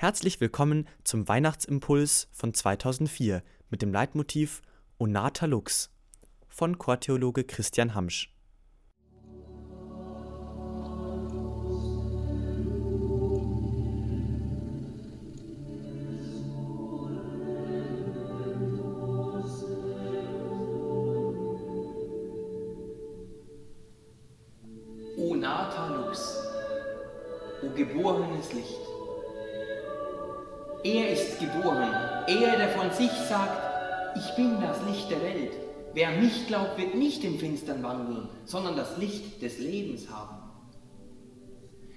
[0.00, 4.62] Herzlich willkommen zum Weihnachtsimpuls von 2004 mit dem Leitmotiv
[4.98, 5.90] Onata Lux
[6.48, 8.34] von Chortheologe Christian Hamsch.
[25.18, 26.42] Onata Lux,
[27.62, 28.89] o geborenes Licht.
[30.82, 31.92] Er ist geboren,
[32.26, 35.52] er, der von sich sagt, ich bin das Licht der Welt.
[35.92, 40.36] Wer mich glaubt, wird nicht im Finstern wandeln, sondern das Licht des Lebens haben.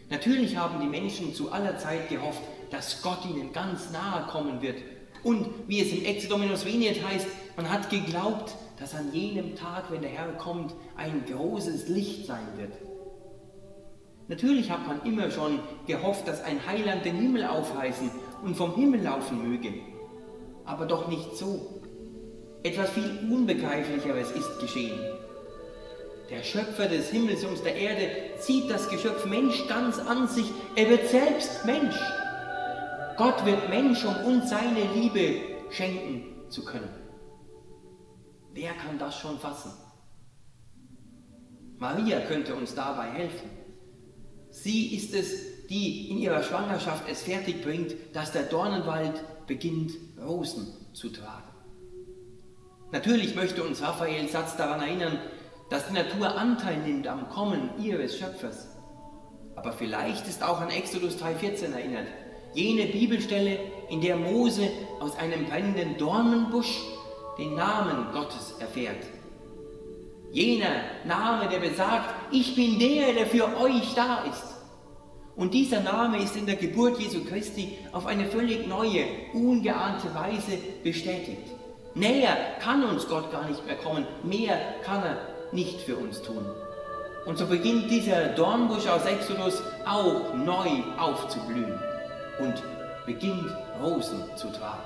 [0.10, 2.42] Natürlich haben die Menschen zu aller Zeit gehofft,
[2.72, 4.78] dass Gott ihnen ganz nahe kommen wird.
[5.24, 10.02] Und wie es im Exodominus Veniet heißt, man hat geglaubt, dass an jenem Tag, wenn
[10.02, 12.74] der Herr kommt, ein großes Licht sein wird.
[14.28, 18.10] Natürlich hat man immer schon gehofft, dass ein Heiland den Himmel aufreißen
[18.44, 19.74] und vom Himmel laufen möge.
[20.66, 21.82] Aber doch nicht so.
[22.64, 24.98] Etwas viel Unbegreiflicheres ist geschehen.
[26.30, 30.50] Der Schöpfer des Himmels und der Erde zieht das Geschöpf Mensch ganz an sich.
[30.76, 32.00] Er wird selbst Mensch.
[33.18, 36.90] Gott wird Mensch, um uns seine Liebe schenken zu können.
[38.54, 39.72] Wer kann das schon fassen?
[41.78, 43.63] Maria könnte uns dabei helfen.
[44.54, 50.68] Sie ist es, die in ihrer Schwangerschaft es fertig bringt, dass der Dornenwald beginnt, Rosen
[50.94, 51.50] zu tragen.
[52.92, 55.20] Natürlich möchte uns Raphaels Satz daran erinnern,
[55.72, 58.68] dass die Natur Anteil nimmt am Kommen ihres Schöpfers.
[59.56, 62.08] Aber vielleicht ist auch an Exodus 3,14 erinnert,
[62.54, 63.58] jene Bibelstelle,
[63.90, 66.80] in der Mose aus einem brennenden Dornenbusch
[67.40, 69.04] den Namen Gottes erfährt.
[70.34, 74.56] Jener Name, der besagt, ich bin der, der für euch da ist.
[75.36, 80.58] Und dieser Name ist in der Geburt Jesu Christi auf eine völlig neue, ungeahnte Weise
[80.84, 81.52] bestätigt.
[81.94, 85.18] Näher kann uns Gott gar nicht mehr kommen, mehr kann er
[85.52, 86.44] nicht für uns tun.
[87.28, 91.80] Und so beginnt dieser Dornbusch aus Exodus auch neu aufzublühen
[92.40, 92.56] und
[93.06, 94.82] beginnt Rosen zu tragen.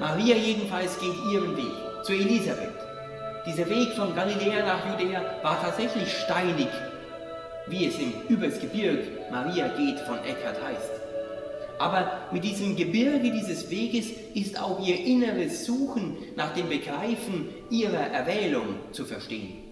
[0.00, 2.91] Maria jedenfalls geht ihren Weg zu Elisabeth.
[3.46, 6.68] Dieser Weg von Galiläa nach Judäa war tatsächlich steinig
[7.66, 10.90] wie es im Übers Gebirg Maria geht von Eckhart heißt.
[11.78, 18.08] Aber mit diesem Gebirge dieses Weges ist auch ihr inneres Suchen nach dem Begreifen ihrer
[18.12, 19.64] Erwählung zu verstehen.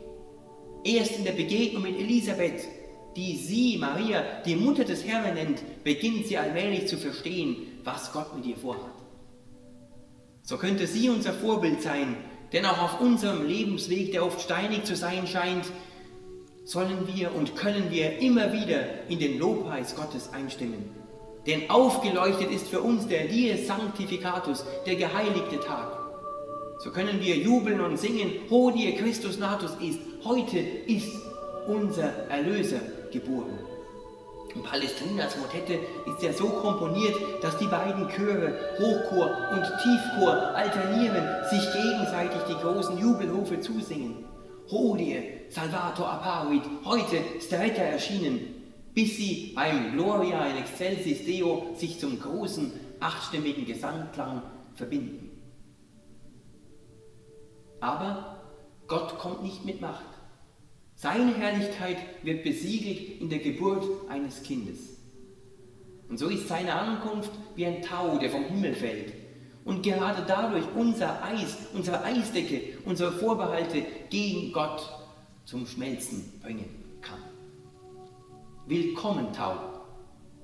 [0.82, 2.66] Erst in der Begegnung mit Elisabeth,
[3.16, 8.34] die sie, Maria, die Mutter des Herrn nennt, beginnt sie allmählich zu verstehen, was Gott
[8.34, 8.94] mit ihr vorhat.
[10.42, 12.16] So könnte sie unser Vorbild sein,
[12.52, 15.66] denn auch auf unserem Lebensweg, der oft steinig zu sein scheint,
[16.64, 20.90] sollen wir und können wir immer wieder in den Lobpreis Gottes einstimmen.
[21.46, 25.96] Denn aufgeleuchtet ist für uns der Dies Sanctificatus, der geheiligte Tag.
[26.78, 31.10] So können wir jubeln und singen, Hodie Christus natus ist, heute ist
[31.66, 32.80] unser Erlöser
[33.12, 33.58] geboren.
[34.54, 41.24] In Palestrinas Motette ist er so komponiert, dass die beiden Chöre, Hochchor und Tiefchor, alternieren,
[41.48, 44.24] sich gegenseitig die großen Jubelrufe zusingen.
[44.70, 48.54] Hodie, Salvator apparuit, heute ist der Retter erschienen,
[48.92, 54.42] bis sie beim Gloria in Excelsis Deo sich zum großen achtstimmigen Gesangklang
[54.74, 55.30] verbinden.
[57.80, 58.42] Aber
[58.88, 60.19] Gott kommt nicht mit Macht.
[61.00, 64.98] Seine Herrlichkeit wird besiegelt in der Geburt eines Kindes.
[66.10, 69.14] Und so ist seine Ankunft wie ein Tau, der vom Himmel fällt
[69.64, 74.82] und gerade dadurch unser Eis, unsere Eisdecke, unsere Vorbehalte gegen Gott
[75.46, 76.68] zum Schmelzen bringen
[77.00, 77.22] kann.
[78.66, 79.56] Willkommen, Tau,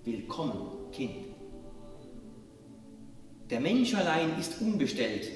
[0.04, 1.16] willkommen, Kind.
[3.50, 5.30] Der Mensch allein ist unbestellt.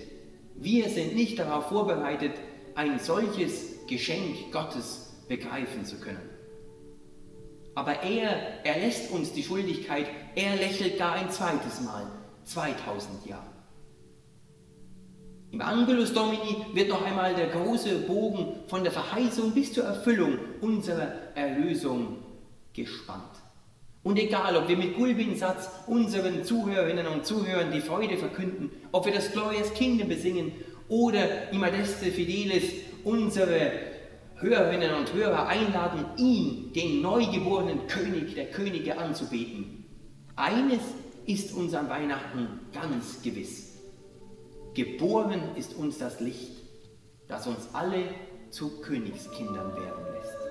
[0.54, 2.32] Wir sind nicht darauf vorbereitet,
[2.74, 6.28] ein solches Geschenk Gottes begreifen zu können.
[7.76, 12.10] Aber er erlässt uns die Schuldigkeit, er lächelt gar ein zweites Mal,
[12.44, 13.46] 2000 Jahre.
[15.52, 20.36] Im Angelus Domini wird noch einmal der große Bogen von der Verheißung bis zur Erfüllung
[20.60, 22.18] unserer Erlösung
[22.72, 23.22] gespannt.
[24.02, 29.12] Und egal, ob wir mit Gulbinsatz unseren Zuhörerinnen und Zuhörern die Freude verkünden, ob wir
[29.12, 30.52] das Glorious Kingdom besingen
[30.88, 32.72] oder im Adeste Fidelis
[33.04, 33.70] unsere
[34.40, 39.84] Hörerinnen und Hörer einladen, ihn, den neugeborenen König der Könige, anzubeten.
[40.34, 40.80] Eines
[41.26, 43.78] ist uns an Weihnachten ganz gewiss.
[44.74, 46.52] Geboren ist uns das Licht,
[47.28, 48.04] das uns alle
[48.48, 50.49] zu Königskindern werden lässt.